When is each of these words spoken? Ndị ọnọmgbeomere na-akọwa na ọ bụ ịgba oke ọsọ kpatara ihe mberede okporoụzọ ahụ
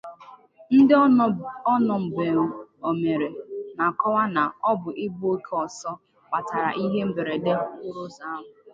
Ndị 0.77 0.93
ọnọmgbeomere 1.75 3.27
na-akọwa 3.75 4.23
na 4.35 4.43
ọ 4.69 4.71
bụ 4.81 4.89
ịgba 5.05 5.27
oke 5.35 5.53
ọsọ 5.65 5.91
kpatara 6.25 6.69
ihe 6.83 6.99
mberede 7.09 7.51
okporoụzọ 7.61 8.21
ahụ 8.33 8.49